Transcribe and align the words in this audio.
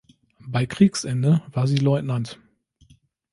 Bei 0.47 0.65
Kriegsende 0.65 1.43
war 1.51 1.67
sie 1.67 1.75
Leutnant. 1.77 2.39